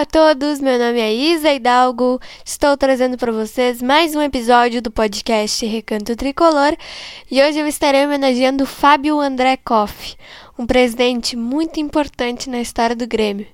[0.00, 4.80] Olá a todos, meu nome é Isa Hidalgo, estou trazendo para vocês mais um episódio
[4.80, 6.74] do podcast Recanto Tricolor
[7.30, 10.16] e hoje eu estarei homenageando Fábio André Koff,
[10.58, 13.46] um presidente muito importante na história do Grêmio.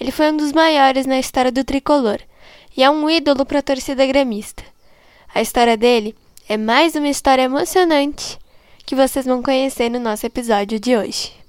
[0.00, 2.18] Ele foi um dos maiores na história do tricolor
[2.76, 4.64] e é um ídolo para a torcida gremista.
[5.32, 6.16] A história dele
[6.48, 8.40] é mais uma história emocionante
[8.84, 11.41] que vocês vão conhecer no nosso episódio de hoje.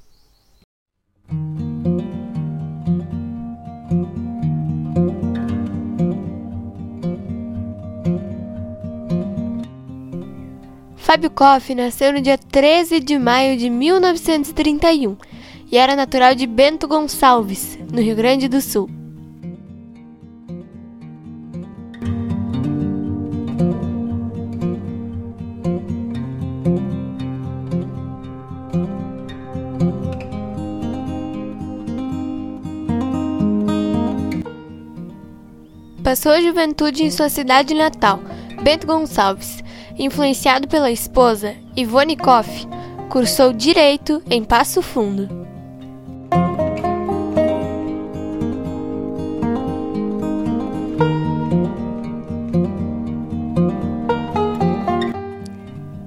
[11.04, 15.18] Fábio Koff nasceu no dia 13 de maio de 1931
[15.70, 18.90] e era natural de Bento Gonçalves, no Rio Grande do Sul.
[36.02, 38.22] Passou a juventude em sua cidade natal,
[38.64, 39.63] Bento Gonçalves,
[39.98, 42.68] influenciado pela esposa, Ivone Koff,
[43.10, 45.30] cursou Direito em Passo Fundo.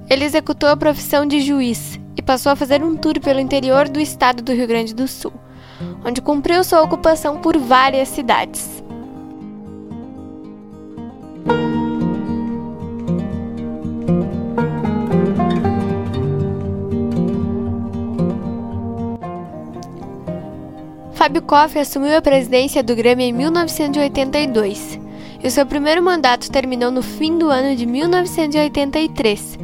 [0.09, 3.99] Ele executou a profissão de juiz e passou a fazer um tour pelo interior do
[3.99, 5.33] estado do Rio Grande do Sul,
[6.03, 8.76] onde cumpriu sua ocupação por várias cidades.
[21.27, 24.97] Fábio Koff assumiu a presidência do Grêmio em 1982
[25.43, 29.59] e o seu primeiro mandato terminou no fim do ano de 1983,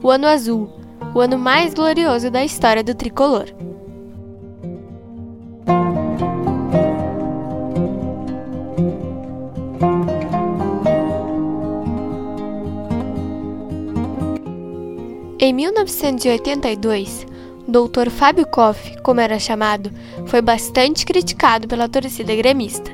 [0.00, 0.70] o Ano Azul,
[1.12, 3.46] o ano mais glorioso da história do tricolor.
[15.40, 17.27] Em 1982,
[17.68, 18.08] Dr.
[18.08, 19.92] Fábio Koff, como era chamado,
[20.26, 22.90] foi bastante criticado pela torcida gremista.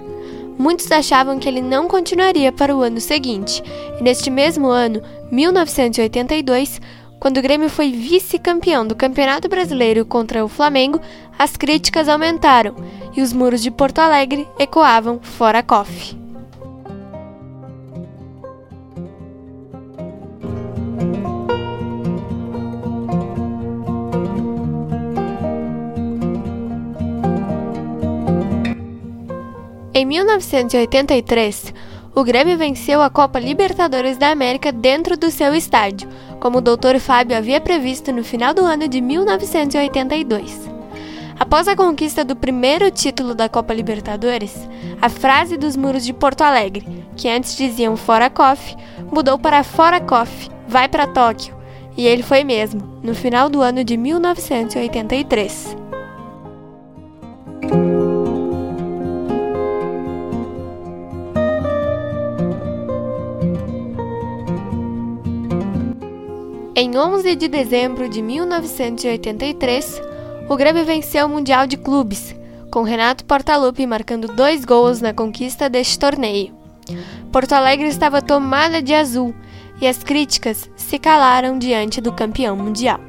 [0.59, 3.63] Muitos achavam que ele não continuaria para o ano seguinte,
[4.01, 6.81] e neste mesmo ano, 1982,
[7.21, 11.01] quando o Grêmio foi vice-campeão do Campeonato Brasileiro contra o Flamengo,
[11.39, 12.75] as críticas aumentaram
[13.17, 16.24] e os muros de Porto Alegre ecoavam fora Koff.
[30.15, 31.75] 1983,
[32.15, 36.09] o Grêmio venceu a Copa Libertadores da América dentro do seu estádio,
[36.39, 37.01] como o Dr.
[37.01, 40.71] Fábio havia previsto no final do ano de 1982.
[41.37, 44.55] Após a conquista do primeiro título da Copa Libertadores,
[45.03, 46.87] a frase dos muros de Porto Alegre,
[47.17, 48.77] que antes diziam Fora Coff,
[49.11, 51.57] mudou para Fora Coff, vai para Tóquio,
[51.97, 55.84] e ele foi mesmo, no final do ano de 1983.
[66.85, 70.03] Em 11 de dezembro de 1983,
[70.51, 72.37] o Grêmio venceu o Mundial de Clubes,
[72.71, 76.53] com Renato Portaluppi marcando dois gols na conquista deste torneio.
[77.33, 79.35] Porto Alegre estava tomada de azul
[79.81, 83.01] e as críticas se calaram diante do campeão mundial.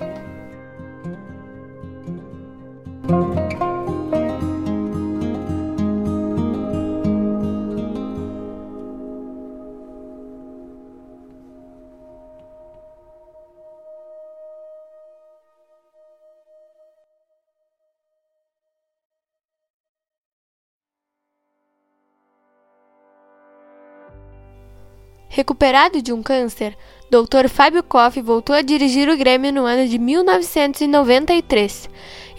[25.35, 26.77] Recuperado de um câncer,
[27.11, 27.49] Dr.
[27.49, 31.89] Fábio Koff voltou a dirigir o Grêmio no ano de 1993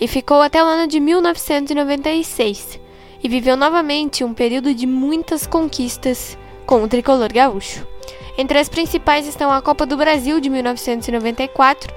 [0.01, 2.81] e ficou até o ano de 1996
[3.23, 7.87] e viveu novamente um período de muitas conquistas com o tricolor gaúcho.
[8.39, 11.95] Entre as principais estão a Copa do Brasil de 1994,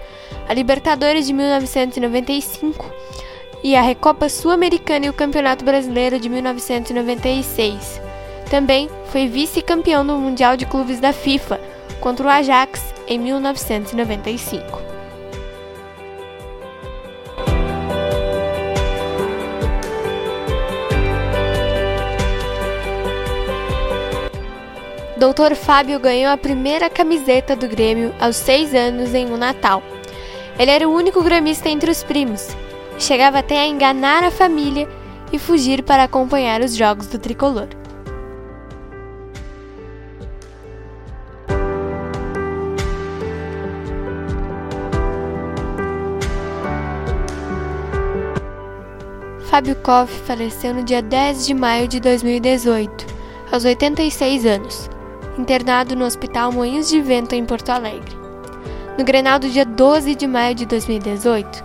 [0.49, 2.85] a Libertadores de 1995
[3.63, 8.08] e a Recopa Sul-Americana e o Campeonato Brasileiro de 1996.
[8.49, 11.59] Também foi vice-campeão no Mundial de Clubes da FIFA
[11.99, 14.89] contra o Ajax em 1995.
[25.17, 29.83] Doutor Fábio ganhou a primeira camiseta do Grêmio aos seis anos em um Natal.
[30.57, 32.47] Ele era o único gremista entre os primos.
[32.97, 34.87] Chegava até a enganar a família
[35.31, 37.78] e fugir para acompanhar os jogos do tricolor.
[49.49, 53.07] Fábio Koff faleceu no dia 10 de maio de 2018,
[53.51, 54.87] aos 86 anos,
[55.39, 58.15] internado no Hospital Moinhos de Vento em Porto Alegre.
[58.95, 61.63] No Grenal do dia 12 de maio de 2018,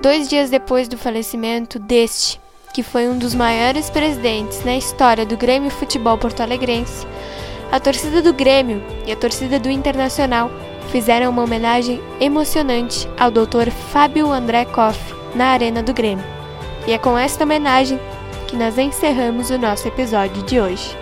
[0.00, 2.40] dois dias depois do falecimento deste,
[2.72, 7.06] que foi um dos maiores presidentes na história do Grêmio Futebol Porto Alegrense,
[7.70, 10.50] a torcida do Grêmio e a torcida do Internacional
[10.90, 13.70] fizeram uma homenagem emocionante ao Dr.
[13.92, 14.98] Fábio André Koff
[15.34, 16.37] na Arena do Grêmio.
[16.88, 18.00] E é com esta homenagem
[18.46, 20.96] que nós encerramos o nosso episódio de hoje.